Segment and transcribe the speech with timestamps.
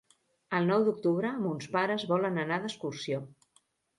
[0.59, 3.23] El nou d'octubre mons pares volen anar d'excursió.